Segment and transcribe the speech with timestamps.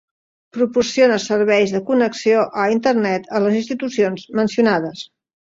[0.55, 5.07] Proporciona serveis de connexió a Internet a les institucions mencionades.